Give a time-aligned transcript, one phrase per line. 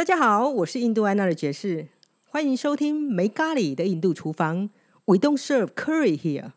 [0.00, 1.88] 大家好，我是印度安娜的爵士，
[2.24, 4.70] 欢迎收听没咖喱的印度厨房。
[5.04, 6.52] We don't serve curry here。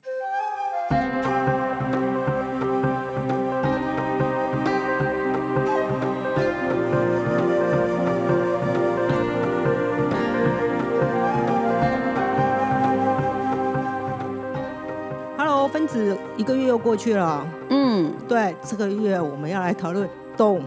[15.38, 17.46] Hello，分子，一个月又过去了。
[17.70, 20.64] 嗯，对，这个月我们要来讨论动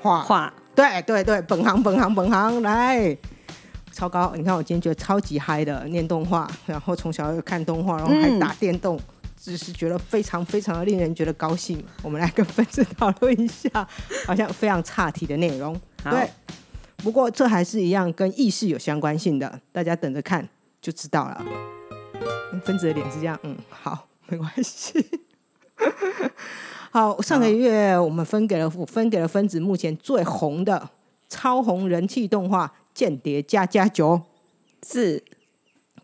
[0.00, 0.22] 画。
[0.22, 3.16] 画对对对，本行本行本行来，
[3.92, 4.32] 超高！
[4.36, 8.98] 你看我今天觉得超级嗨的，念动画，然后从小又看动画，然后还打电动，
[9.40, 11.82] 只是觉得非常非常的令人觉得高兴。
[12.02, 13.70] 我们来跟粉丝讨论一下，
[14.26, 15.78] 好像非常差题的内容。
[16.02, 16.28] 对，
[16.96, 20.48] 不过这还是一样跟意识有相关性的，大家等着看
[20.80, 21.44] 就知道了。
[22.52, 25.04] 嗯分子的脸是这样，嗯，好，没关系。
[26.94, 30.90] 好，上个月我们分给了我分给了分子目前最红的
[31.28, 34.10] 超红人气动画《间谍加加九》。
[34.86, 35.20] 是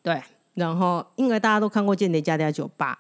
[0.02, 0.20] 对，
[0.55, 2.98] 然后因为大家都看过《间谍加加九》吧，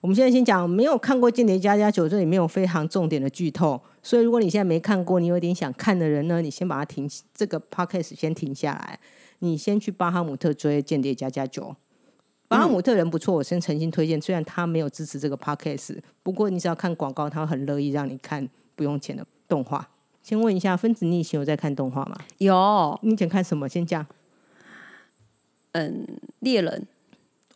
[0.00, 8.98] 我们现在先讲没有看过《间谍加加九》，这里面有非常重点的剧透，所以如果你现在没看过，你有点想看的人呢，你先把它停这个 podcast 先停下来，
[9.40, 11.64] 你先去巴哈姆特追《间谍加加九》。
[12.48, 14.20] 巴哈姆特人不错，我先诚心推荐。
[14.20, 19.88] 虽然他没有支持这个 podcast，不过你只要看广告，他会很乐意让你看不用钱的动画。
[20.22, 22.16] 先问一下，分子逆行有在看动画吗？
[22.38, 23.68] 有你以前看什么？
[23.68, 24.06] 先讲。
[25.72, 26.06] 嗯
[26.38, 26.86] 猎人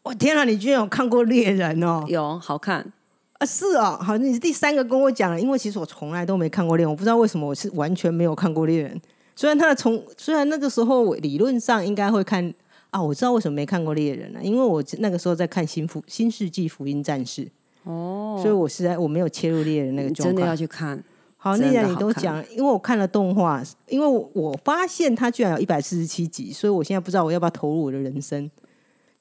[0.03, 2.05] 我、天啊，你居然有看过猎人哦！
[2.07, 2.93] 有好看，
[3.39, 9.01] 啊，是哦，好，你是第三个跟我讲了，因为其实我从来都没看过猎人，我不知道为什么我是完全没有看过猎人。
[9.35, 12.53] 虽然他的从，虽然那个时候我理论上应该会看
[12.91, 17.49] 啊，我知道为什么没看过猎人了、因为我那个时候在看新福新世纪福音战士，
[17.85, 20.57] 哦，所以我实在我没有切入猎人那个状况你真的要。
[20.57, 21.03] 去看，
[21.37, 28.51] 好，真的既然你都讲，因为我看了动画，因为我我发现它居然有一百四十七集，所以我现在不知道我要不要投入我的人生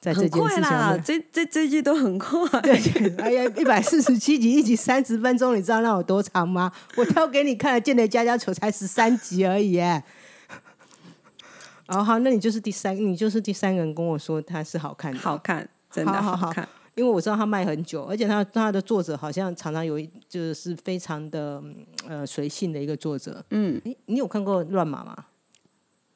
[0.02, 1.04] 在这很件事快啦，情上。
[1.04, 2.76] 这这这句都很快， 对，
[3.20, 6.72] 哎呀，一百四十七集，一集三十分钟，你知道那有多长吗？
[6.98, 10.04] 我挑给你看的《间谍加加球》才十三集而已耶。
[11.90, 21.76] 哦，好，那你就是第三，你就是第三个人跟我说它是好看的，好看，真的好好好看，因为我知道他卖很久，而且他他的作者好像常常有一就是非常的嗯
[22.08, 23.44] 呃随性的一个作者。
[23.52, 25.16] 嗯，你你有看过《乱马》吗？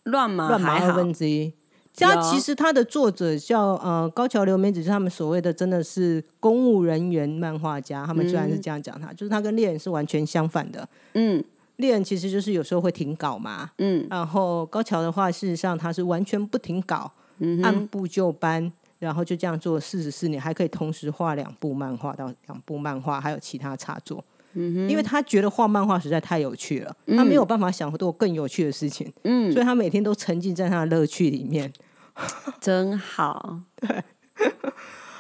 [0.04, 1.54] 乱麻乱马二，分之一。
[1.96, 8.06] 他有其实他的作者叫呃高桥留美子，是他们所谓的真的是公务人员漫画家。
[8.06, 10.90] 他们居然是这样讲他，就是他跟猎人是完全相反的。
[11.14, 11.44] 嗯
[11.78, 14.06] 猎人其实就是有时候会停稿嘛，嗯。
[14.10, 24.24] 然后高桥的话，事实上他是完全不停稿，嗯按部就班，然后就这样做四十四年，还可以同时画两部漫画到两部漫画，还有其他插作。
[24.56, 31.74] 嗯因为他觉得画漫画实在太有趣了，他没有办法想做更有趣的事情，嗯，所以他每天都沉浸在他的乐趣里面。
[32.62, 34.04] 真好，对。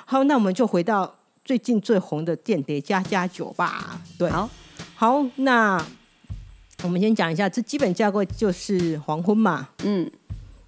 [0.05, 3.99] 好，那我们就回到最近最红的《间谍加加酒》吧。
[4.19, 4.47] 对，好，
[4.95, 5.83] 好，那
[6.83, 9.69] 我们先讲一下，这基本架构就是黄昏嘛。
[9.83, 10.09] 嗯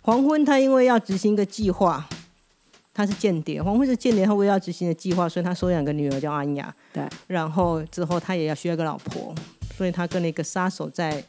[0.02, 2.08] 黄昏他因为要执行一个计划，
[2.94, 9.34] 他是间谍，黄昏是间谍，他为了要执行的计划，所以他收养个女儿叫安雅，对，然后之后他也要需要一个老婆，
[9.76, 11.24] 所以他跟了一个杀手在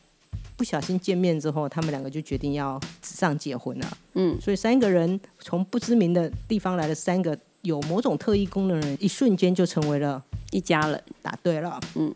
[0.56, 3.98] 不小心见面之后，他们两个就决定要纸上结婚了。
[4.12, 11.80] 嗯，所以三个人从不知名的地方来的三个有某种特异功能的人，一瞬间就成为了一家人，答对了。
[11.94, 12.14] 嗯，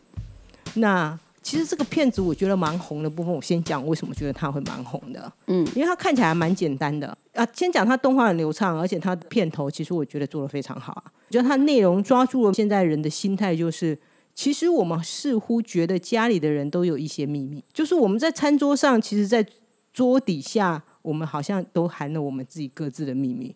[0.74, 5.32] 那其实这个片子我觉得蛮红的部分，我先讲为什么觉得它会蛮红的。
[5.46, 7.46] 嗯，因为它看起来还蛮简单的啊。
[7.52, 11.04] 先讲它动画很流畅，而且它的片头其实我觉得做的非常好啊。
[11.28, 13.98] 我觉得它内容抓住了现在人的心态，就是
[14.34, 19.44] 其实我们似乎觉得家里的人都有一些秘密，就是我们在餐桌上，其实，在
[19.92, 23.54] 桌底下，我们好像都含了我们自己各自的秘密。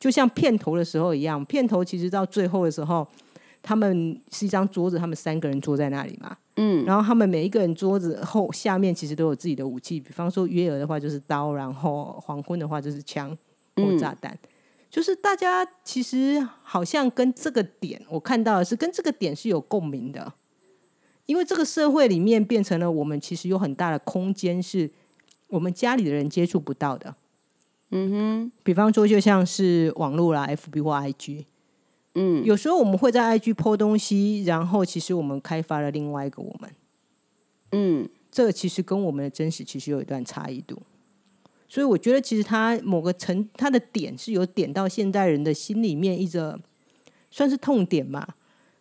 [0.00, 3.06] 就像片头的时候一样，片头其实到最后的时候，
[3.62, 6.36] 他们是一张桌子，他们三个人坐在那里嘛。
[6.56, 6.84] 嗯。
[6.84, 13.30] 然后他们每一个人桌子后下面其实都有自己的武器，比方说约尔的话就是刀，然后黄昏的话就是枪
[13.76, 14.36] 或嗯炸弹。
[14.88, 20.32] 就是大家其实好像跟这个点，我看到的是跟这个点是有共鸣的，
[21.26, 24.90] 因为这个社会里面变成了我们其实有很大的空间是
[25.48, 27.14] 我们家里的人接触不到的。
[27.90, 31.44] 嗯哼，比方说，就像是网络啦，FB 或 IG，
[32.16, 36.70] 嗯有时候我们会在 IG PO 东西，然后其实我们开发了另外一个我们。
[37.72, 40.82] 嗯这个其实跟我们的真实其实有一段差异度。
[41.68, 46.58] 所以我觉得，其实它某个层，它的点是有点到现代人的心里面一个
[47.30, 48.26] 算是痛点嘛。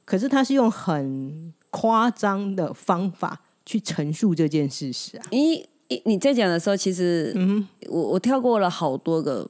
[0.05, 5.25] 可是他是用很夸张的方法去陈述这件事实啊。
[5.31, 9.49] 你，你你在讲的时候，其实嗯我我跳过了好多个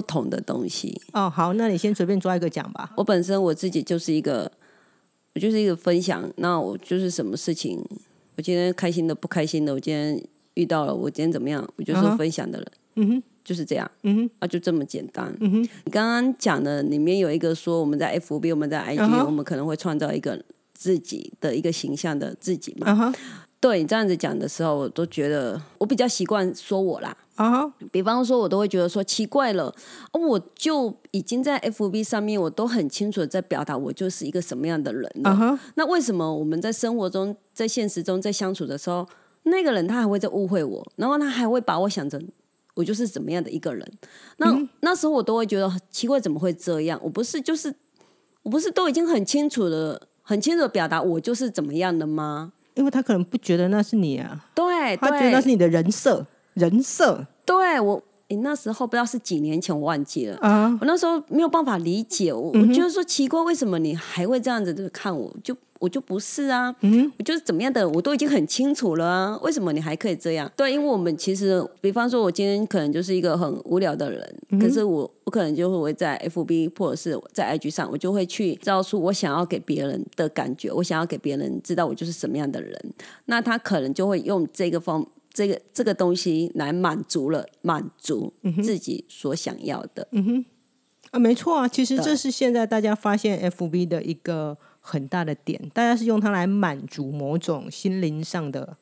[0.00, 0.98] 不同的东西。
[1.12, 2.90] 哦，好，那你先随便抓一个讲吧。
[2.96, 4.50] 我本身我自己就是一个，
[5.34, 6.26] 我就是一个分享。
[6.36, 7.78] 那我就是什么事情，
[8.38, 10.18] 我今天开心的、不开心的，我今天
[10.54, 15.30] 遇到了，我今天怎么样，我就是分享的人，嗯哼，就是这样嗯哼，啊，就这么简单。
[15.40, 20.42] 嗯哼，你刚刚讲的里面有一个说，我们在 FB，我们在 IG，、我们可能会创造一个
[20.72, 23.12] 自己的一个形象的自己嘛。
[23.60, 27.14] 对你这样子讲的时候，我都觉得我比较习惯说我啦。
[27.40, 29.74] 啊哈，比方说，我都会觉得说奇怪了，
[30.12, 35.58] 哦我就已经在 FB 上面，我都很清楚的在表达我就是一个什么样的人了。
[35.76, 39.08] 那为什么我们在生活中、在现实中在相处的时候，
[39.44, 42.22] 那个人他还会在误会我，然后他还会把我想成
[42.74, 43.90] 我就是怎么样的一个人？
[44.36, 47.00] 那、那时候我都会觉得很奇怪，怎么会这样？
[47.02, 47.74] 我不是就是
[48.42, 52.52] 我不是都已经很清楚的、很清楚的表达我就是怎么样的吗？
[52.74, 56.26] 因为他可能不觉得那是你啊，对，他觉得那是，你的人设，
[56.60, 60.36] 人设对我，诶，那时候不知道是几年前，我忘记了。
[60.38, 65.34] 啊，我那时候没有办法理解，我、我就是说奇怪，为什么你还会这样子的看我？
[65.42, 70.48] 就我就不是啊，嗯我就是怎么样的，我都已经很清楚了啊，为什么你还可以这样？
[70.54, 82.78] 对，因为我们其实，比方说，我今天可能就是一个很无聊的人，可是我我可能就会在 FB 或者是在 IG 上，我就会去造出我想要给别人的感觉，我想要给别人知道我就是什么样的人，
[83.24, 85.04] 那他可能就会用这个方。
[85.32, 88.32] 这个这个东西来满足了满足
[88.62, 90.44] 自己所想要的，嗯哼。
[91.10, 98.76] 啊，没错啊，其实这是现在大家发现 FB 的一个很大的点，大家是用它来满足某种心灵上的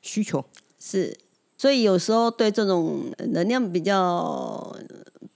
[0.00, 0.42] 需求。
[0.78, 1.18] 是，
[1.58, 4.74] 所以有时候对这种能量比较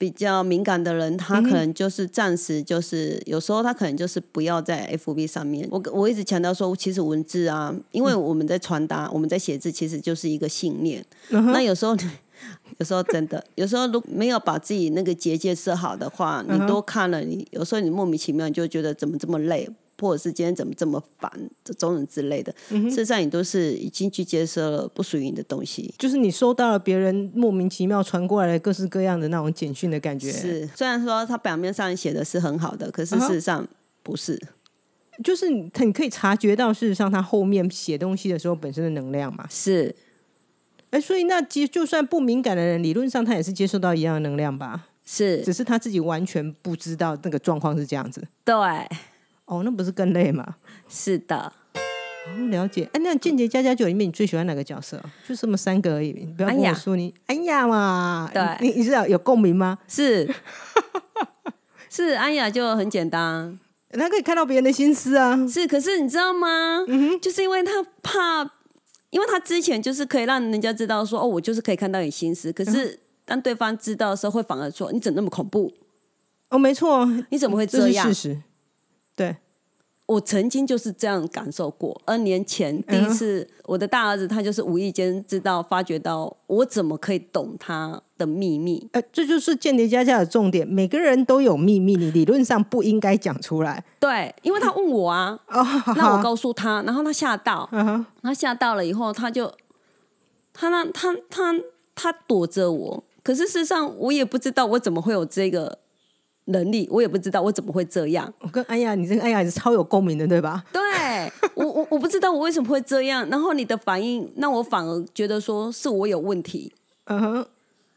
[0.00, 5.68] 比较敏感的人，他可能就是暂时就是，有时候他可能就是不要在 FB 上面。
[5.70, 11.04] 我我一直强调说，其实文字啊，因为我们在传达，我们在写字，其实就是一个信念。
[11.28, 11.94] 那有时候。
[12.78, 19.68] 有时候真的，有时候如没有把自己那个结界设好的话，你多看了，你有时候你莫名其妙你就觉得怎么这么累，
[20.00, 21.30] 或者是今天怎么这么烦，
[21.62, 22.52] 这种种之类的。
[22.68, 25.94] 事实上，你都是已经去接收了不属于你的东西。
[25.98, 33.66] 就是你收到了别人莫名其妙传过来的各式各样的那种简讯的感觉，是，虽然说他表面上写的是很好的，可是事实上
[34.02, 34.40] 不是。
[35.22, 39.46] 就是你你可以察觉到，事实上他后面写东西的时候本身的能量嘛。
[39.50, 39.94] 是
[40.90, 48.26] 哎，所以那其实就算不敏感的人，理论上他也是接受到一样的能量吧，是，只是他自己完全不知道那个状况是这样子。
[48.44, 48.54] 对，
[49.50, 50.46] 哦，那不是更累吗？
[50.88, 51.52] 是的。
[51.76, 52.88] 哦，了解。
[52.92, 55.02] 哎，那《间谍加加酒》里面你最喜欢哪个角色？
[55.28, 58.30] 就这么三个而已，你不要跟我说你安雅嘛。
[58.32, 59.76] 对你你知道有共鸣吗？
[59.88, 60.32] 是
[61.90, 63.58] 是，安雅就很简单，
[63.90, 65.36] 他可以看到别人的心思啊。
[65.48, 65.66] 是。
[65.66, 66.84] 可是你知道吗？
[66.86, 68.48] 嗯哼就是因为他怕，
[69.10, 72.52] 因为他之前就是可以让人家知道说，哦，我就是可以看到你心思。
[72.52, 75.72] 可嗯是当对方知道的时候，会反而说，你怎么那么恐怖？
[76.50, 78.34] 哦，没错，你怎么会这这样是事？
[78.34, 78.42] 实。
[79.20, 79.36] 对，
[80.06, 82.00] 我曾经就是这样感受过。
[82.06, 88.88] 二年前第一次，我的大儿子他就是无意间知道、发觉到我怎么可以懂他的秘密。
[88.92, 90.66] 呃，这就是间谍家家的重点。
[90.66, 93.84] 每个人都有秘密，你理论上不应该讲出来。
[93.98, 95.62] 对，因为他问我啊， 哦，
[95.94, 99.52] 那我告诉他，然后他吓到，嗯，他吓到了以后，他就
[100.54, 101.54] 他那他他
[101.94, 105.78] 他躲着我，可是事实上我也不知道我怎么会有这个
[106.46, 108.32] 能力，我也不知道我怎么会这样。
[108.40, 110.64] 我跟安雅，你这个安雅是超有共鸣的，对吧？
[110.72, 110.80] 对
[111.54, 116.72] 我我我不知道我为什么会这样，然后你的反应让我反而觉得说是我有问题。
[117.04, 117.46] 嗯哼，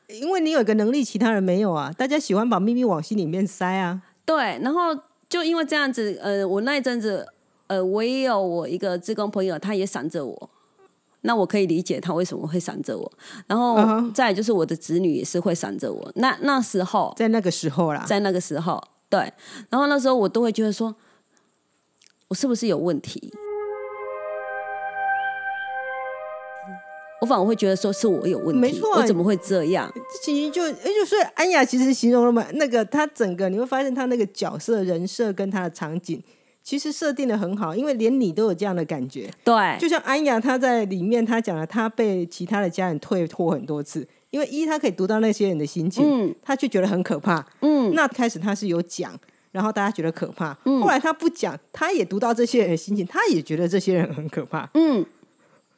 [0.08, 1.92] 因为你有一个能力，其他人没有啊。
[1.98, 4.02] 大家喜欢把秘密往心里面塞啊。
[4.26, 4.98] 对，然后
[5.28, 7.28] 就因为这样子，呃，我那一阵子，
[7.68, 10.50] 呃，我也有我一个志工朋友，他也闪着我，
[11.24, 13.12] 那我可以理解他为什么会闪着我。
[13.48, 13.78] 然后
[14.12, 16.12] 再就是我的子女也是会闪着我。
[16.16, 19.20] 那那时候，在那个时候啦，在那个时候，对，
[19.70, 20.96] 然后那时候我都会觉得说，
[22.30, 23.34] 我是不是有问题？
[27.22, 29.90] 我反而会觉得说是我有问题，没错我怎么会这样？
[29.96, 36.22] 这其实就，哎，就所以安雅其实形容了嘛，那个他整个你会发现他那个角色人设跟他的场景，
[36.64, 39.30] 其实设定的很好，因为连你都有这样的感觉。
[39.44, 47.46] 对，就像安雅她在里面，她讲了她被其他的家人退脱很多次，因为一她可以读到那些人的心情，嗯她却觉得很可怕。
[47.60, 49.14] 嗯，那开始她是有讲，
[49.52, 55.06] 然后大家觉得可怕，后来她不讲，她也读到这些人的心情，她也觉得这些人很可怕，嗯，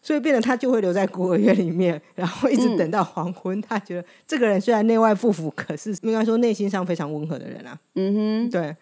[0.03, 3.59] 所以变得他就会留在孤儿院里面， 然后一直等到黄昏。
[3.59, 7.75] 他觉得这个人虽然内外不符，可是应该说内心上非常温和的人啊。
[7.95, 8.75] 嗯哼，对，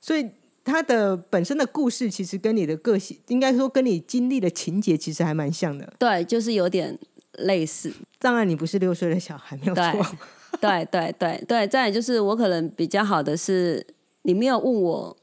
[0.00, 0.26] 所以
[0.64, 5.92] 他的本身的故事其实跟你的个性，应该说跟你经历的情节其实还蛮像的。
[5.98, 6.98] 对，就是有点
[7.38, 7.92] 类似。
[8.18, 10.16] 当然，你不是六岁的小孩，没有对错。
[10.60, 13.86] 对对对对，再来就是我可能比较好的是，
[14.22, 15.16] 你没有问我，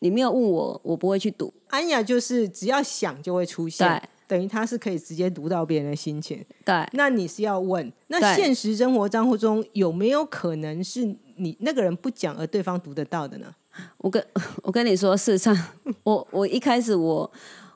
[0.00, 1.52] 你没有问我，我不会去读。
[1.68, 6.44] 安雅就是只要想就会出现，等于他是可以直接读到别人的心情。
[6.64, 11.04] 对，那你是要问，那对现实生活当中有没有可能是
[11.36, 13.54] 你那个人不讲而对方读得到的呢？
[13.98, 14.24] 我跟
[14.62, 15.56] 我跟你说，事实上，
[16.02, 17.30] 我我一开始我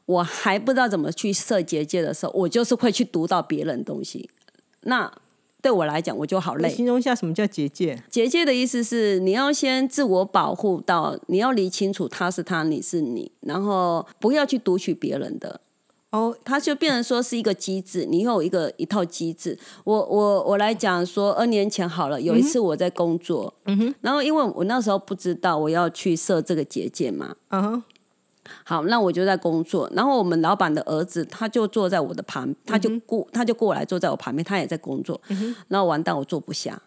[0.07, 4.29] 我还不知道怎么去设结界的时候，我就是会去读到别人东西。
[4.83, 5.13] 那
[5.61, 6.69] 对我来讲，我就好累。
[6.69, 8.01] 你形容一下什么叫结界？
[8.09, 15.61] 结界的意思是，你要先自我保护到，你要理清楚他是他，你是你，然后不要去读取别人的。
[16.11, 19.59] 哦，它就变成说是一个机制，你有一个一套机制。
[19.85, 27.83] 我我我来讲说，二年前好了，有一次我在工作，嗯哼，然后因为我那时候不知道我要去设这个结界嘛，嗯哼，
[28.65, 35.21] 好，那我就在工作，然后我们老板的儿子他就坐在我的旁，他就过、他就过来坐在我旁边，他也在工作，
[35.69, 36.81] 然后完蛋，我坐不下，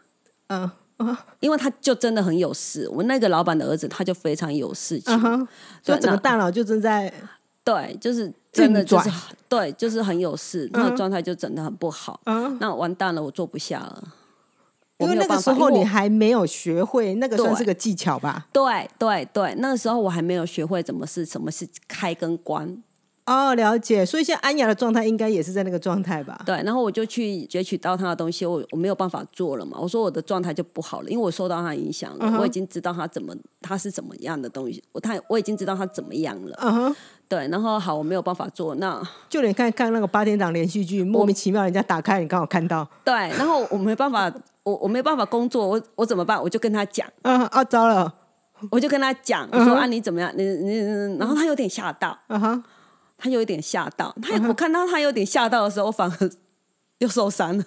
[0.47, 0.69] 嗯。
[1.39, 2.87] 因为他就真的很有事。
[2.89, 5.19] 我那个老板的儿子他就非常有事情，
[5.81, 7.11] 所以整个大脑就正在
[7.63, 9.09] 对，就是真的就是
[9.47, 12.19] 对，就是很有事，他的状态就整的很不好。
[12.25, 14.03] 嗯，那完蛋了，我坐不下了。
[14.97, 18.45] 因为那个时候你还没有学会，那个算是个技巧吧？
[18.53, 22.83] 对对对，那个时候我还没有学会怎么是什么是开跟关。
[23.25, 24.05] 哦，了解。
[24.05, 26.41] 所以现在安雅的状态应该也是在那个状态吧？
[26.45, 29.77] 对，然后我就去攫取到他的东西，我我没有办法做了嘛。
[29.79, 32.39] 我说我的状态就不好了，因为我受到他影响了。
[32.39, 36.57] 我已经知道他怎么他是怎么样的东西，我他我已经知道他怎么样了。
[36.61, 36.95] 嗯哼，
[37.27, 46.41] 对，然后好，我没有办法做，那就连看看那个八点档连续剧，莫名其妙人家打开，你刚好看到，对，然后我没办法，我我没办法工作，我我怎么办？
[46.41, 47.07] 我就跟他讲。
[47.21, 48.11] 嗯，啊，糟了，
[48.71, 50.31] 我就跟他讲，我说啊你怎么样？
[50.35, 52.63] 你你，你然后他有点吓到，嗯哼，
[53.21, 54.13] 他有一点吓到。
[54.19, 56.31] 他我看到他有点吓到的时候，我反而
[56.97, 57.63] 又受伤了。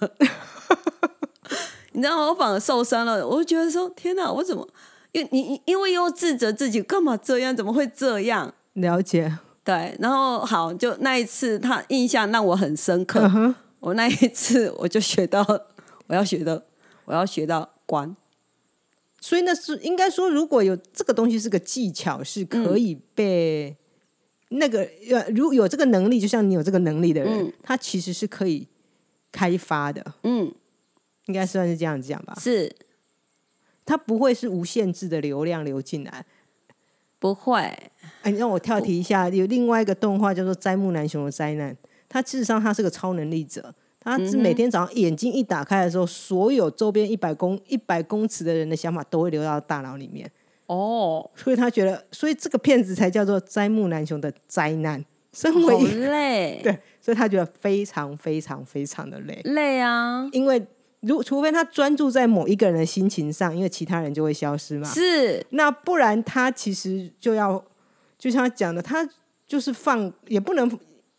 [1.92, 2.26] 你知道吗？
[2.26, 4.68] 我反而受伤了，我就觉得说天哪，我怎么？
[5.12, 7.54] 因因为又自责自己干嘛这样？
[7.54, 8.52] 怎么会这样？
[8.72, 13.20] 了解，对，然后好，就那一次他印象让我很深刻。
[13.32, 15.46] 嗯，我那一次我就学到，
[16.08, 16.66] 我要学的，
[17.04, 18.16] 我要学到关。
[19.20, 23.76] 所以那是应该说，如果有这个东西是个技巧，是可以被、
[24.56, 24.80] 那个
[25.10, 27.52] 呃，如有这个能力，就像你有这个能力的人，嗯。
[27.62, 28.66] 他其实是可以
[29.30, 30.52] 开发的，嗯，
[31.26, 32.36] 应该算是这样讲吧。
[32.40, 32.74] 是。
[33.84, 36.24] 他不会是无限制的流量流进来。
[37.18, 37.60] 不会。
[38.22, 41.72] 哎，你让我跳题一下，有另外一个动画叫做《灾木难雄的灾难》，
[42.08, 50.30] 他事实上他是个超能力者，他是每天早上眼睛一打开的时候，所有周边一百公一百公尺的人的想法都会流到大脑里面，
[50.66, 55.04] 哦，所以他觉得，所以这个片子才叫做灾木难雄的灾难。
[55.34, 60.64] 身为好一累， 对，所以他觉得非常非常非常的累，累啊，因为
[61.00, 64.88] 如除非他专注在某一个人的心情上，因为其他人就会消失嘛。
[64.88, 65.44] 是。
[65.50, 67.60] 那不然他其实就要，
[68.16, 69.04] 就像他讲的，他
[69.44, 70.70] 就是放，也不能，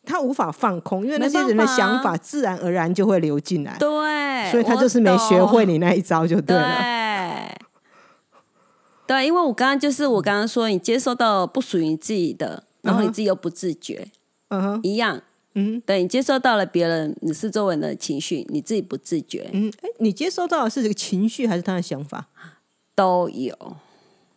[0.05, 6.57] 他无法放空，因为那些人的想法自然而然就会流进来，对，所以他就是没学会你那一招就对对。
[6.57, 6.94] 了。
[9.07, 14.07] 对，因为我刚刚就是我刚刚说，你接收到不属于你自己的，然后你自己又不自觉，
[14.49, 15.21] 嗯哼，一样。
[15.57, 22.27] 嗯对你接收到了别人你是周围人的情绪，你自己不自觉嗯，哎，你接收到的是这个情绪还是他的想法？
[22.93, 23.55] 都有，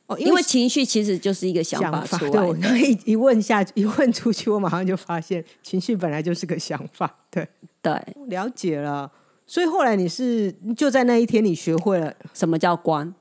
[0.07, 2.61] 哦，因为情绪其实就是一个想法出对，我来的。
[2.61, 7.13] 刚刚一一问下一问出去，我马上就发现 情绪本来就是个想法。
[7.31, 7.49] 对，
[7.83, 9.11] 对，了解了。
[9.45, 13.13] 所以后来你是就在那一天你学会了什么叫关？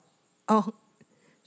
[0.46, 0.74] 哦，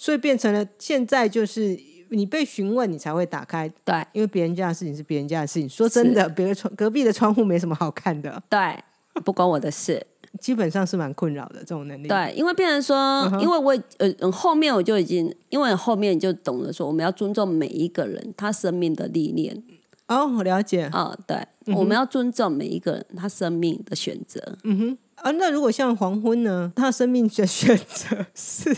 [0.00, 1.78] 所以变成了现在就是
[2.09, 5.69] 你被询问，你才会打开，对因为别人家的事情是别人家的事情。
[5.69, 8.83] 说真的，别的窗隔壁的窗户没什么好看的，对，
[9.23, 10.07] 不关我的事。
[10.40, 19.62] 基本上是蛮困扰的这种能力。，对，因为变成说，因为我呃嗯后面我就已经，因为后面就懂得说，我们要尊重每一个人他生命的历练
[20.09, 20.85] 哦，我了解。
[20.92, 21.37] 啊、对，
[21.75, 24.40] 我们要尊重每一个人他生命的选择。
[24.64, 26.73] 嗯哼，啊，那如果像黄昏呢？
[26.75, 28.75] 他生命的选择是，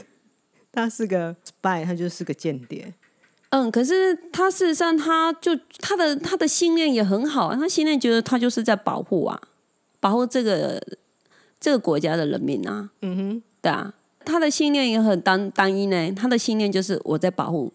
[0.73, 2.93] 他是个 spy，他就是个间谍。
[3.51, 9.39] 嗯，可是他事实上，他就他的他的信念也很好啊，他信念觉得他就是在保护啊，
[10.01, 10.83] 保护这个
[11.61, 13.93] 这个国家的人民啊，嗯哼，对啊，
[14.25, 17.71] 他的信念也很单单一呢，他的信念就是我在保护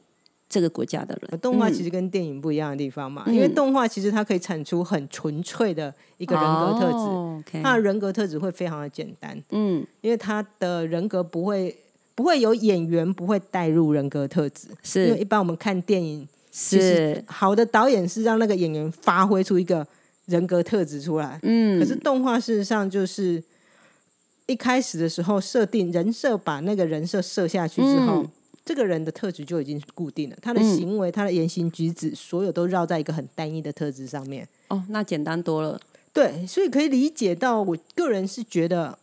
[0.49, 1.39] 这个国家的人。
[1.39, 7.61] 动画其实跟电影不一样的地方嘛，因为动画其实它可以产出很纯粹的一个人格特质，哦，OK。
[7.61, 11.77] 他的人格特质会非常的简单，嗯，因为他的人格不会
[12.17, 15.05] 不会有演员不会带入人格特质，是。
[15.05, 17.23] 因为一般我们看电影，是。
[17.27, 19.85] 好的导演是让那个演员发挥出一个
[20.25, 21.39] 人格特质出来。
[21.43, 23.43] 嗯，可是动画事实上就是
[24.47, 28.29] 一开始的时候设定人设，把那个人设设下去之后，嗯。
[28.65, 34.45] 这个人的特质就已经固定了，他的行为、他的言行举止，所有都绕在一个很单一的特质上面。
[34.67, 35.79] 哦，那简单多了。
[36.11, 38.97] 对，所以可以理解到，我个人是觉得，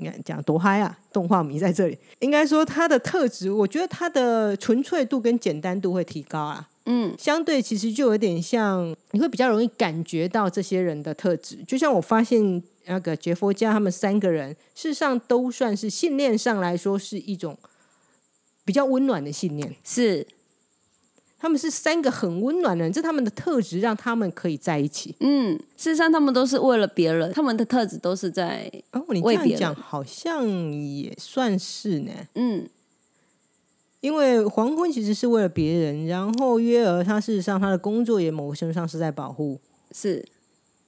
[0.00, 6.66] 你看讲多嗨啊，动画迷在这里，应该说他的特质，我觉得他的纯粹度跟简单度会提高啊。
[6.86, 11.62] 嗯，相对其实就有点像，你会比较容易感觉到这些人的特质。
[11.66, 17.56] 就像我发现那个杰佛家他们三个人，事实上都算是信念上来说是一种
[18.64, 19.76] 比较温暖的信念。
[19.84, 20.26] 是，
[21.40, 25.14] 他们是三个很温暖的人，这他们的特质让他们可以在一起。
[25.20, 32.12] 嗯，事实上他们都是为了别人，他们的特质都是在，哦，你这样讲好像也算是呢。
[32.34, 32.68] 嗯，
[34.00, 39.58] 因为黄昏其实是为了别人，然后约尔他事实上他的工作也某个程度上是在保护
[39.92, 40.22] 是，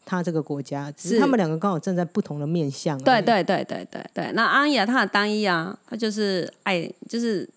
[0.04, 3.02] 他这个国家，只是是他们两个刚好站在不同的面向。
[3.02, 4.30] 对对对对对对。
[4.34, 7.48] 那安雅她很单一啊，她就是爱，就是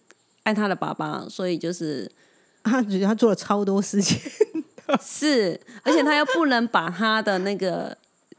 [0.44, 2.10] 爱她的爸爸，所以就是
[2.66, 4.20] 他觉得他做了超多事情，
[5.02, 7.96] 是，而且他又不能把他的那个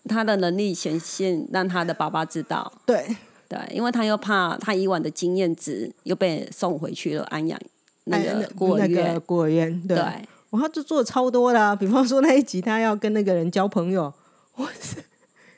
[0.09, 2.73] 他的能力显现，让他的爸爸知道。
[2.85, 3.16] 对，
[3.49, 7.59] 对，因为他又怕他以往的经验值又被送回去了安阳
[8.04, 9.14] 那哎个孤儿那院。
[9.14, 10.04] 个孤儿院，对，对，
[10.50, 14.12] 哇，他就做了超多的、啊，比方说那一集他要跟那个人交朋友，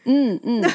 [0.04, 0.70] 嗯嗯， 对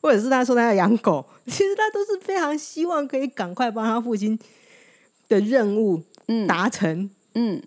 [0.00, 4.38] 或者是他说他要养狗，其实他都是非常希望可以赶快帮他父亲
[5.28, 6.02] 的任务
[6.46, 7.10] 达成，嗯，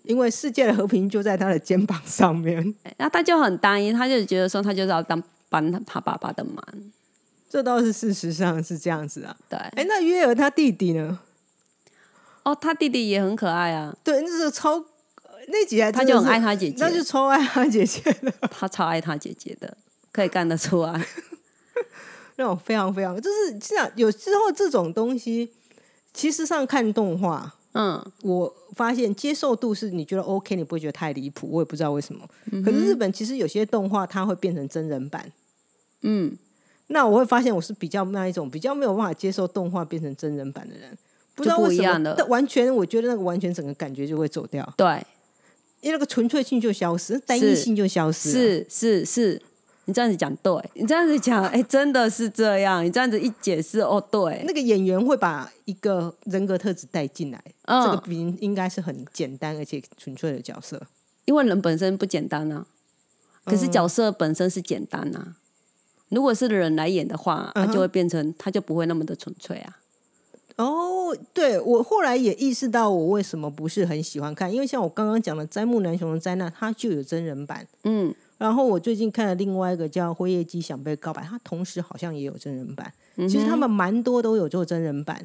[0.04, 2.74] 因为世界的和平就在他的肩膀上面。
[2.96, 6.64] 那他就很单一，他就觉得说他就是要当帮他他爸爸的忙。
[7.50, 9.36] 这倒是事实上是这样子啊。
[9.48, 11.20] 对，哎，那约尔他弟弟呢？
[12.42, 14.82] 哦，他弟弟也很可爱啊，对，那是超
[15.48, 19.76] 那集还他就很爱他姐姐那就超爱他姐姐的， 他超爱他姐姐的，
[20.12, 21.06] 可以干得出来。
[22.36, 23.90] 那种非常非常，就是这样。
[23.96, 25.50] 有时候这种东西，
[26.14, 32.28] 其实上看动画，嗯，我发现接受度是你觉得 OK，你不会觉得太离谱，我也不知道为什么。
[32.50, 35.30] 嗯可是日本其实有些动画它会变成真人版，
[36.02, 36.36] 嗯，
[36.88, 40.96] 那我会发现我是比较那一种比较没有办法接受动画变成真人版的人，
[41.34, 44.86] 不知道为什么，但完全我觉得那个完全整个感觉就会走掉，对，
[45.80, 48.34] 因为那个纯粹性就消失，单一性就消失了。
[48.34, 49.42] 是是是，
[49.88, 52.84] 你这样子讲对，你这样子讲， 哎、真的是这样。
[52.84, 60.78] 你这样子一解释，哦，对，那个演员会把一个人格特质带进来，嗯这个比应该是很简单而且纯粹的角色。
[61.24, 62.66] 因为人本身不简单啊，
[63.46, 65.36] 可是嗯角色本身是简单啊。
[66.10, 69.78] 如果是人来演的话，嗯他就会变成，他就不会那么的纯粹啊。
[70.56, 77.66] 哦，对我后来也意识到我为什么不是很喜欢看，因为像我刚刚讲的《斋木南雄的灾难》，它就有真人版。
[77.84, 82.90] 嗯，然后我最近看了另外一个叫《辉夜姬想被告白》，它同时好像也有真人版。
[83.16, 85.20] 嗯其实他们蛮多都有做真人版。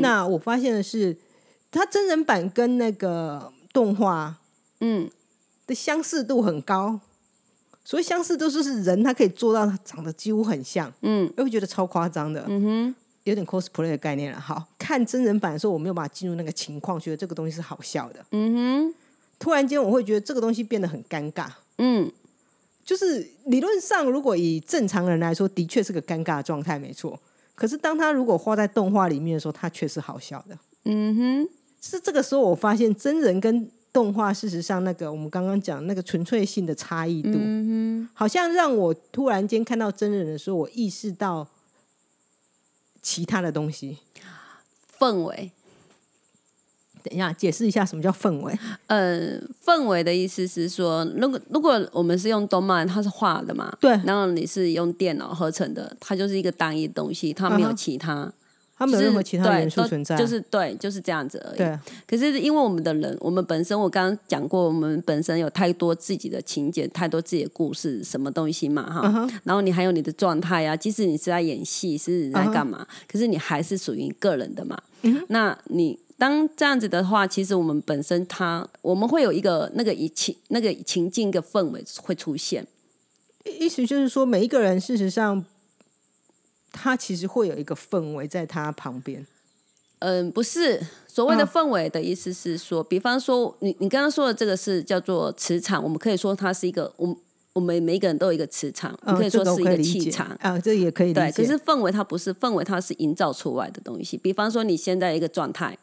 [0.00, 1.14] 那我发现的是，
[1.70, 4.34] 它真人版跟那个动画
[4.80, 5.10] 嗯，
[5.66, 6.98] 的相似度很高。
[7.84, 14.40] 所以相似度就是人，他可以做到长得几乎很像，嗯，又会觉得超夸张的，嗯哼，有点 cosplay 的概念了。
[14.40, 18.24] 好看真人版的时候，我没有办法进入那个情况，觉得这个东西是好笑的。
[18.30, 18.94] 嗯哼，
[19.38, 21.46] 突然间，我会觉得这个东西变得很尴尬。
[21.76, 22.10] 嗯，
[22.84, 27.18] 就是理论上，如果以正常人来说，的确是个尴尬的状态，没错。
[27.54, 30.58] 可是当他如果画在动画里面的时候，他却是好笑的。
[30.84, 31.48] 嗯哼，
[31.80, 41.46] 是这个时候，我发现真人跟动画，事实上那个我们刚刚讲那个纯粹性的差异度，嗯好像让我突然间看到真人的时候，我意识到
[43.00, 43.98] 其他的东西。
[44.98, 45.50] 氛围，
[47.04, 48.58] 等一下，解释一下什么叫氛围。
[48.86, 58.32] 呃，氛围的意思是说，如果如果我们是用动漫，它是画的嘛，对然后你是用电脑合成的，它就是一个单一的东西，它没有其他，
[58.78, 61.58] 它没有任何其他元素存在，就是对，就是这样子而已。
[61.58, 69.28] 对，可是因为我们的人，我们本身我刚刚讲过，我们本身有太多自己的情节，太多自己的故事，什么东西嘛哈。
[69.44, 74.80] 然后你还有你的状态啊，即使你是在演戏，是在干嘛，可是你还是属于个人的嘛。
[75.02, 82.66] 嗯那你当这样子的话，其实我们本身它我们会有一个那个一情那个情境的氛围会出现。
[83.44, 85.44] 意思就是说，每一个人事实上，
[86.72, 89.26] 他其实会有一个氛围在他旁边。
[89.98, 97.14] 嗯，不是所谓的嗯氛围的意思是说，比方说你你刚刚说的这个是叫做磁场，我们可以说它是一个，我们
[97.52, 100.34] 我们每一个人都有一个磁场，可以说是一个气场。
[100.40, 101.42] 啊，这也可以理对，解。
[101.42, 104.16] 可是氛围它不是氛围，它是营造出来的东西。
[104.16, 105.78] 比方说你现在一个状态，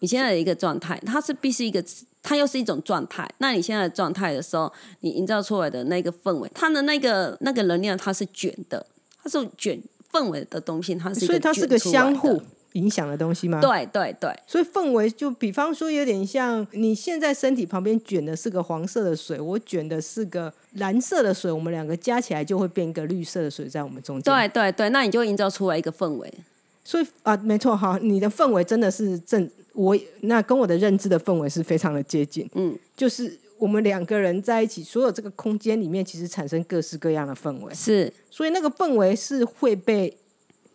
[0.00, 1.82] 你现在的一个状态，它是必须一个
[2.22, 3.26] 它又是一种状态。
[3.38, 8.84] 那你现在的状态的时候，你营造出来的那个氛围，它的那个那个能量，它是卷的，
[9.22, 9.80] 它是卷
[10.12, 13.60] 氛围的东西，它是所以它是个相互影响的东西吗？。
[13.60, 24.22] 对对对所以氛围就比方说有点像你现在身体旁边卷的是个黄色的水，我卷的是个蓝色的水，我们两个加起来就会变一个绿色的水在我们中间。
[24.22, 26.32] 对对对，那你就会营造出来一个氛围。
[26.84, 32.48] 所以啊，没错哈，你的氛围真的是正我那跟我的认知的氛围是非常的接近。
[32.54, 38.12] 嗯，就是我们两个人在一起，所有这个空间里面其实产生各式各样的氛围，是。
[38.30, 40.16] 所以那个氛围是会被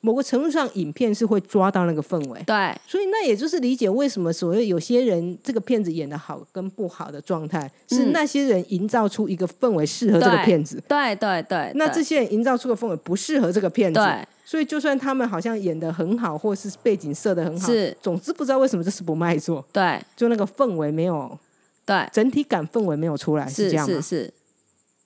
[0.02, 2.42] 某个程度上，影片是会抓到那个氛围。
[2.46, 2.74] 对。
[2.88, 8.12] 所以那也就是理解为什么所谓有些人这个片子演的好跟不好的状态，是嗯。
[8.12, 11.72] 那些人营造出一个氛围适合这个对片子，对对对，对。
[11.76, 14.00] 那这些人营造出的氛围不适合这个片子。
[14.00, 21.38] 对所以就算他们好像演的很好，或是背景设的很好，是总之不知道为什么这是不卖座，对就那个氛围没有
[21.86, 24.02] 对，整体感氛围没有出来，是这样吗是？
[24.02, 24.34] 是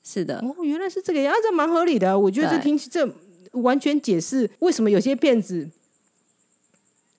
[0.03, 2.17] 是的，哦，原来是这个样，啊这蛮合理的。
[2.19, 3.07] 我觉得这对听这
[3.53, 5.69] 完全解释为什么有些片子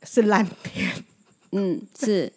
[0.03, 1.05] 是烂片。
[1.53, 2.33] 嗯，是。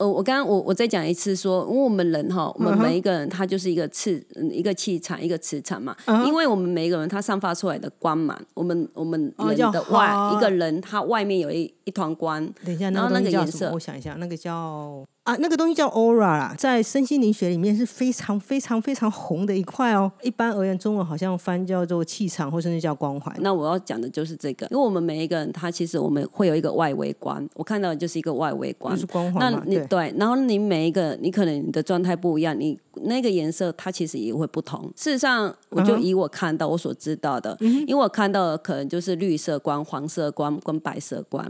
[0.00, 5.94] 呃，我刚刚我我再讲一次说，因为我们人哈，我们每一个人他就是一个磁嗯一个气场，一个磁场嘛。
[6.06, 13.10] 嗯哼因为我们每一个人他散发出来的光芒，我们我们人的外、花一个人他外面有一一团光，等一下，然后？
[13.10, 20.10] 那个颜色我想一下，那个叫啊，那个东西叫 aura 啦，在身心灵学里面是非常非常非常红的一块哦。
[20.22, 23.32] 一般而言，中文好像翻叫做气场，或甚至叫光环。
[23.38, 29.06] 那我要讲的就是这个，因为我们每一个人他其实我们会有一个外围光，我看到的就是一个外围光就是。
[29.06, 29.76] 光那环嘛，对。
[29.76, 34.90] 你对，然后你每一个，你可能你的状态不一样，你那个颜色它其实也会不同。
[34.96, 41.48] 事实上，我就以我看到我所知道的，因为我看到的可能就是绿色光、黄色光跟白色光。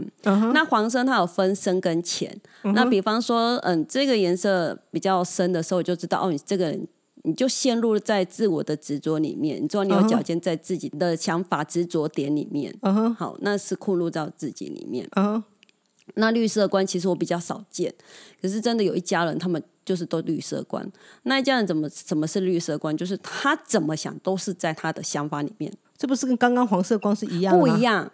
[0.53, 2.31] 那黄色它有分深跟浅。
[2.61, 6.87] 那比方说，嗯，这个颜色比较深的时候，我就知道哦，你这个人。
[7.23, 15.07] 你就陷入在自我的执着里面，你知道你有脚尖在自己的想法执着点里面，嗯哼，好，那是困入到自己里面。
[15.11, 15.43] 嗯哼，
[16.15, 17.93] 那绿色光其实我比较少见，
[18.41, 20.83] 可是真的有一家人，他们就是都绿色光。
[21.21, 22.97] 那一家人怎么怎么是绿色光？
[22.97, 27.71] 就是他怎么想都是在他的想法里面，这不是跟刚刚黄色光是一样的吗？
[27.71, 28.11] 不一样，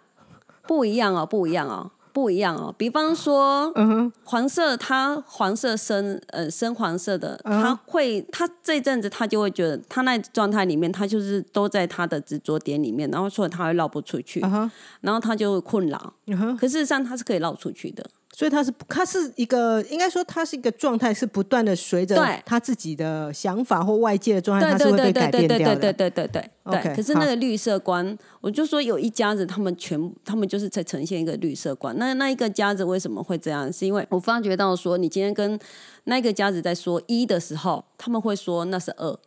[0.66, 2.74] 不一样哦，不一样哦，不一样哦。
[2.76, 14.68] 比方说，嗯哼，黄色，它黄色深呃深黄色的，嗯他会它这阵子它就会觉得它那状态里面，它就是都在它的执着点里面，然后所以它会绕不出去，嗯，
[15.00, 16.12] 然后它就会困扰。
[16.26, 16.56] 嗯。
[16.56, 18.04] 可事实上它是可以绕出去的。
[18.38, 25.80] 所以它是它是一个，应该说它是一个状态，是不断的随着对他自己的想法或外界的状态，它对对对是会被改对对对对变掉的。
[25.80, 26.94] 对对对对对。
[26.94, 31.92] 可是那个绿色观，我就说有一家子，他们全他们就是在呈现一个绿色观。
[31.98, 33.72] 那那一个家子为什么会这样？
[33.72, 35.58] 是因为我发觉到说，你今天跟
[36.04, 39.18] 那个家子在说一的时候，他们会说那是二。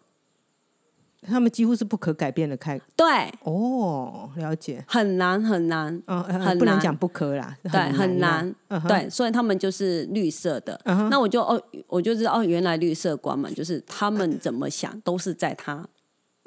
[1.27, 2.79] 他们几乎是不可改变的开。
[2.95, 3.05] 对，
[3.43, 4.84] 哦，了解。
[4.88, 8.53] 很难很难，嗯，呃很难不能讲不可啦，对，很难
[8.88, 10.79] 对，所以他们就是绿色的。
[10.86, 15.86] 嗯那我就哦，我就知道哦，原来绿色光嘛，就是他们怎么想都是在他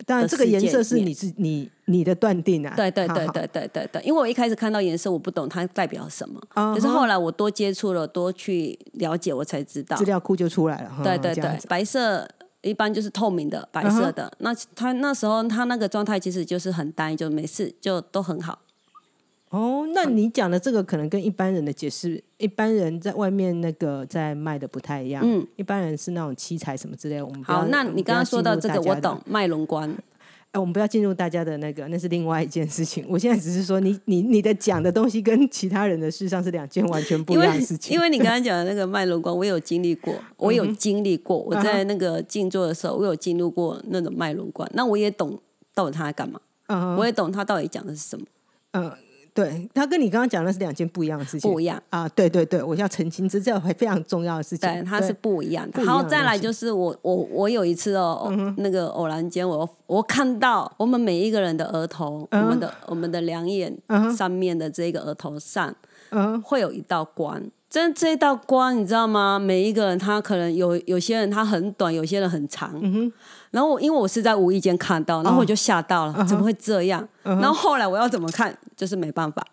[0.07, 2.75] 当然，的这个颜色是你是你你的断定啊。
[2.75, 6.41] 对对对对对对对，因为我一开始看到颜色，我不懂它代表什么，
[6.75, 10.05] 可是后来我多接触了，多去了解，我才知道资。
[10.05, 10.91] 料库就出来了。
[10.91, 12.29] 哈对对对白色
[12.65, 18.59] 一般就是透明的白色的，那他那时候他那个状态其实就是很单一，就没事，就都很好。
[19.51, 25.23] 哦，那你讲的这个可能跟一般人的解释，一般人在外面那个在卖的不太一样。
[25.25, 27.25] 嗯，一般人是那种七彩什么之类的。
[27.25, 29.97] 我们好，那你刚刚说到这个，我懂脉轮光。
[30.55, 33.05] 哎，我们不要进入大家的那个，那是另外一件事情。
[33.09, 37.93] 我现在只是说你，你你的讲的东西跟其他人的事实上是两件完全不一因为样的事情。
[37.93, 41.37] 因为你 刚刚讲的那个脉轮光，我有经历过，我有经历过。
[41.39, 45.37] 我在那个静坐的时候，我有进入过那种脉轮光，那我也懂
[45.75, 48.25] 到底他在干嘛，嗯我也懂他到底讲的是什么，
[48.75, 48.93] 嗯，
[49.35, 51.51] 对，他跟你刚刚讲的是两件不一样的事情。
[51.51, 51.83] 不一样。
[51.91, 54.71] 啊，对对对，我要澄清，这这非常重要的事情。
[54.71, 55.85] 对，它是不一样的。
[55.85, 63.77] 好，再来就是我我我有一次哦，那个偶然间我我看到我们每一个人的额头，我们的我们的两眼
[64.17, 65.75] 上面的这个额头上，
[66.11, 67.43] 嗯，会有一道光。
[67.75, 69.37] 真这一道光，你知道吗？
[69.37, 72.81] 每一个人他可能有有些人他很短，有些人很长。
[73.51, 77.09] 然后我因为我是在无意间看到，然后我就吓到了，怎么会这样？
[77.25, 79.45] 然后后来我要怎么看，就是没办法。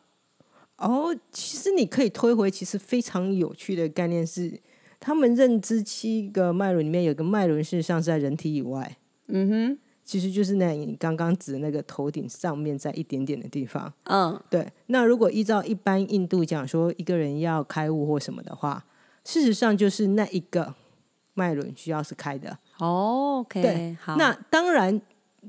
[0.78, 4.62] 哦，其实你可以推回，其实非常有趣的概念是，
[5.00, 8.98] 他们认知七个脉轮里面有个脉轮，事实上是在人体以外，
[9.30, 9.78] 嗯哼，
[10.12, 13.94] 其实就是那你刚刚指的那个头顶上面在一点点的地方。
[14.04, 18.84] 嗯，对，那如果依照一般印度讲说一个人要开悟或什么的话，
[19.24, 20.76] 事实上就是那一个
[21.34, 22.58] 脉轮需要是开的。
[22.78, 25.02] 哦，OK，对好，那当然，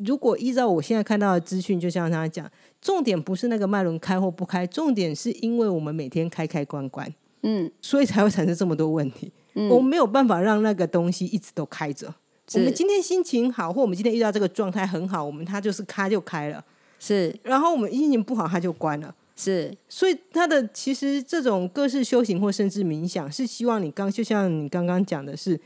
[0.05, 2.49] 如果依照我现在看到的资讯，就像他讲，
[2.81, 9.33] 重点不是那个脉轮开或不开，重点是因为我们每天开开关关，嗯，所以才会产生这么多问题。
[9.69, 12.15] 我们没有办法让那个东西一直都开着。
[12.55, 16.65] 我们今天心情好，或我们今天遇到这个状态很好，我们它就是开就开了。
[16.99, 19.15] 是然后我们心情不好，它就关了。
[19.35, 25.59] 是，所以它的其实这种各式修行或甚至冥想，是希望你刚就像你刚刚讲的是，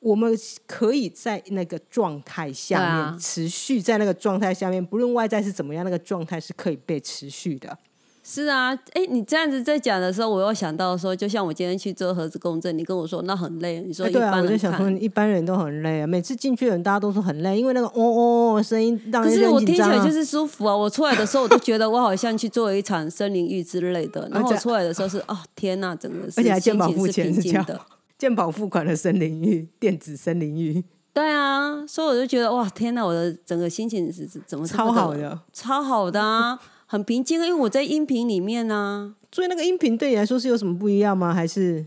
[0.00, 0.36] 我们
[0.66, 7.78] 可以在那个状态下面、啊持续在那个状态下面，不论外在是怎么样，那个状态是可以被持续的。
[8.24, 20.76] 是啊，哎，你这样子在讲的时候，我又想到说，就像我今天去做核磁共振，你跟我说那很累，你说一哎对啊，般人我就想说，一般人都很累啊，每次进去的人大家都说很累，因为那个哦哦哦声音让可是我听起来就是舒服啊！
[20.76, 24.28] 我出来的时候，我都觉得我好像去做了一场森林浴之类的。
[24.32, 27.80] 然后我出来的时候是，哦天呐，整个是而且还健保付钱的。
[28.16, 36.56] 健保付款的森林浴，电子森林浴，对啊，所以我就觉得哇，天呐，我的整个心情是是怎么超好的，超好的啊，
[36.92, 41.32] 很平静啊，因为我在音频里面呢、所以那个音频对你来说是有什么不一样吗？
[41.32, 41.86] 还是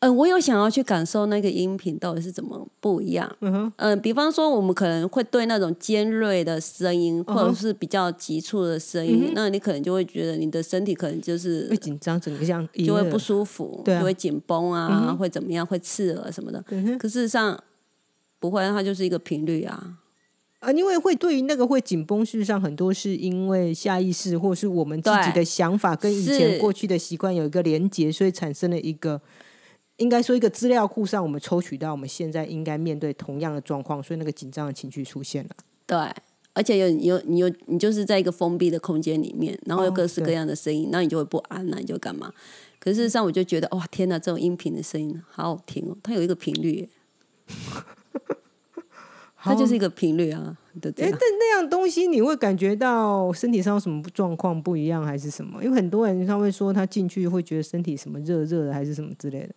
[0.00, 3.30] 嗯，我有想要去感受那个音频到底是怎么不一样。
[3.42, 16.60] 嗯哼，嗯，比方说我们可能会对那种尖锐的声音，或者是比较急促的声音，那你可能就会觉得你的身体可能就是会紧张，整个像就会不舒服，就会紧绷啊，会怎么样，会刺耳什么的。
[16.98, 17.56] 可事实上
[18.40, 19.98] 不会，它就是一个频率啊。
[20.64, 29.20] 啊，因为会对于那个会紧绷，事实上很多是因为下意识或是我们自己的想法跟以前过去的习惯有一个连结，所以产生了一个
[29.98, 35.50] 应该说一个资料库上，我们抽取到我们现在应该面对同样的状况，所以那个紧张的情绪出现了。
[35.86, 35.98] 对，
[36.54, 42.32] 而且有有你有你就是在一个封闭的空间里面，然后有哦各式各样的声音，那、你就会不安那你就干嘛？
[42.78, 46.88] 可是事实上，我就觉得哇，天哪，这种音频的声音好好听哦，它有一个频率耶，
[49.44, 51.20] 它就是一个频率啊，对不哎，对但？
[51.38, 55.62] 那样东西你会感觉到身体上有什么状况不一样，还是什么？
[55.62, 59.54] 因为很多人他会说他进去会觉得身体什么热热的，还是什么之类的。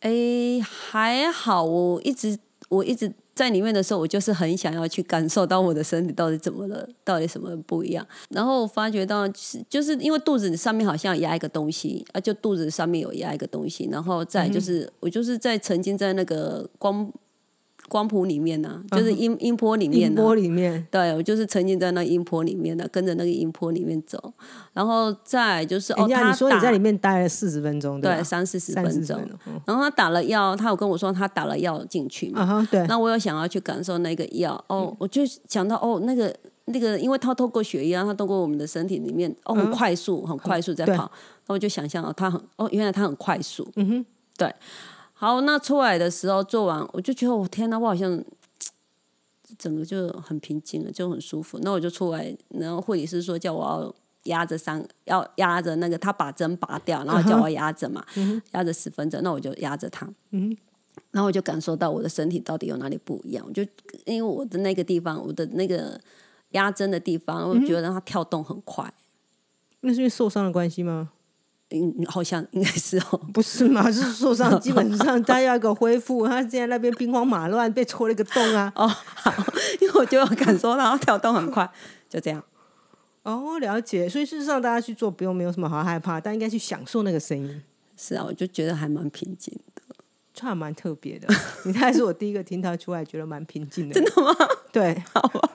[0.00, 2.36] 哎，还好，我一直
[2.68, 8.06] 我一直在里面的时候，我就是很想要去感受到我的身体到底怎么了，到底什么不一样。
[8.28, 17.10] 然后我发觉到是就是因为肚子上面好像压一个东西啊，就肚子上面有压一个东西，然后再就是、我就是在曾经在那个光
[17.94, 20.12] 光谱里面呢、就是音音波里面。
[20.12, 24.18] 波里面，对，我就是沉浸在那音波里面的，跟着那个音波里面走，
[24.72, 28.12] 然后再就是哦，他你说你在里面待了四十分钟，吧？
[28.12, 29.16] 对三四十分钟。
[29.64, 34.60] 然后他打了药，他有跟我说他打了药进去嘛，啊哈，对，那我有想要去感受那个药。
[34.66, 41.08] 哦，我就想到哦，那个那个，因为它透过血液啊，它透过我们的身体里面哦，很快速，很快速在跑，
[41.46, 44.52] 那我就想象哦，它很哦，原来它很快速，嗯哼，对。
[45.14, 48.22] 好，那出来的时候做完，我就觉得我天哪，我好像
[49.56, 51.58] 整个就很平静了，就很舒服。
[51.62, 58.04] 那我就出来，然后护理师说叫我要压着三，要压着那个他把针拔掉，然后叫我压着嘛，
[58.52, 60.08] 压着十分钟，那我就压着他。
[60.30, 60.56] 嗯
[61.10, 63.44] 然后我就感受到我的身体到底有哪里不一样。
[63.46, 63.62] 我就
[64.04, 66.00] 因为我的那个地方，我的那个
[66.50, 68.92] 压针的地方，我觉得它跳动很快。
[69.80, 71.10] 那是因为受伤的关系吗？
[71.70, 73.20] 嗯，好像应该是哦。
[73.32, 78.72] 不是嘛，是受伤，基本上 他要一个恢复，他现在那边兵荒马乱，被戳了一个洞啊。
[78.76, 79.32] 哦，好，
[79.80, 81.68] 因为我就有感受到他跳动很快，
[82.08, 82.42] 就这样。
[83.22, 84.08] 哦，了解。
[84.08, 87.62] 所以事实上，大家去做不用没有什么好害怕，但应该去享受那个声音，
[87.96, 89.82] 是啊，我就觉得还蛮平静的。
[90.34, 91.28] 这还蛮特别的。
[91.64, 94.34] 你还是我第一个听他出来觉得蛮平静的，真的吗？
[94.72, 95.50] 对，好吧，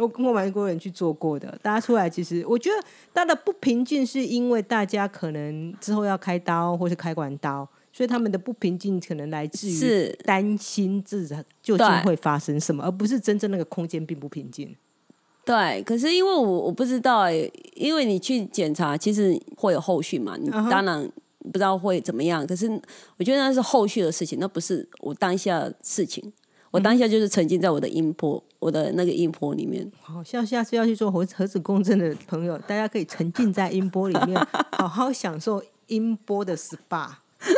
[0.00, 2.76] 我跟我蛮多人去做过的，大家出来其实我觉得
[3.12, 14.74] 大家的不平静是因为大家可能之后要开刀或是开管刀，所以他们的不平静可能来自于是担心自己究竟对会发生什么，而不是真正那个空间并不平静。
[15.44, 15.82] 对。
[15.82, 21.10] 可是因为我我不知道哎，因为你去检查，其实会有后续嘛，你当然
[21.44, 22.46] 不知道会怎么样。
[22.46, 22.68] 可是
[23.18, 26.32] 我觉得那是后续的事情，那不是我当下的事情。
[26.70, 29.90] 我当下就是沉浸在我的音波，我的那个音波里面。
[30.00, 34.38] 好，像下次要去做核核子共振的朋友，大家可以沉浸在音波里面，
[34.70, 37.08] 好好享受音波的 SPA，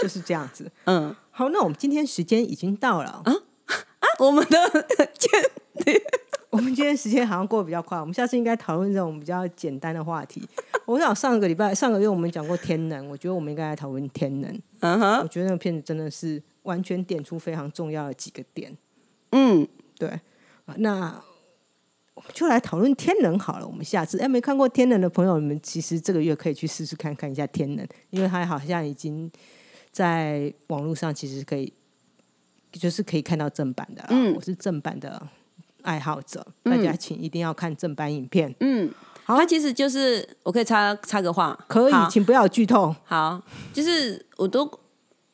[0.00, 0.72] 就是这样子。
[0.84, 3.32] 嗯好，那我们今天时间已经到了，啊，
[4.18, 4.86] 我们的
[6.50, 10.46] 我们今天时间好像过得比较快，我们下次应该讨论这种比较简单的话题。
[10.84, 14.60] 我想上个礼拜、上个月我们讲过天能，我觉得我们应该来讨论天能。
[14.80, 18.76] 嗯哼我觉得那个片子真的是完全点出非常重要的几个点。
[19.30, 19.66] 嗯，
[19.98, 20.20] 对，啊
[20.76, 21.22] 那
[22.14, 23.66] 我们就来讨论天能好了。
[23.66, 29.30] 我们下次哎，没看过天能的朋友，你们其实这个月可以去试试看看一下天能，因为它好像已经
[29.90, 31.72] 在网络上其实可以，
[32.72, 34.08] 就是可以看到正版的啦。
[34.10, 35.26] 嗯我是正版的
[35.82, 38.54] 爱好者，大家请一定要看正版影片。
[38.60, 38.92] 嗯，
[39.24, 44.64] 好它其实就是我可以插插个话，可以，请不要剧透，好，就是我都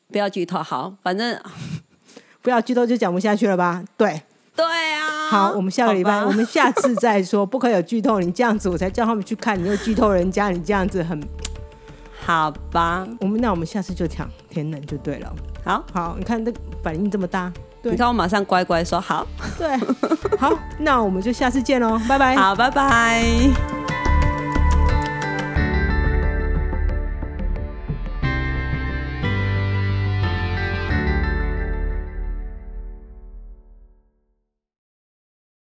[0.07, 1.39] 不要剧透，好，反正
[2.41, 3.83] 不要剧透就讲不下去了吧？
[3.97, 4.23] 对，
[4.55, 5.08] 对啊。
[5.29, 8.19] 好，我们下个礼拜，我们下次再说， 不可以有剧透。
[8.19, 11.21] 你这样子，我才叫他们去看，你又剧透人家，你这样子很，
[12.25, 15.33] 好吧，我们那我们下次就讲天冷就对了。
[15.63, 19.77] 好，好，你看这反应这么大，对你看我马上乖乖说好，对，
[20.37, 22.35] 好，那我们就下次见喽，拜拜。
[22.37, 23.98] 好，拜拜。